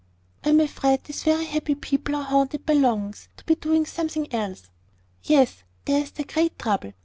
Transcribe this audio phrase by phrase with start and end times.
[0.43, 4.33] "I am afraid these very happy people are haunted by longings to be doing something
[4.33, 4.71] else."
[5.21, 6.93] "Yes: there is their great trouble.